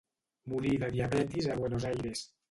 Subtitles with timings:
[0.53, 2.25] Morí de diabetis a Buenos Aires.